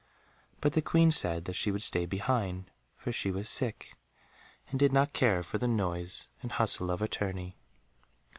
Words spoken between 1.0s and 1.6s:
said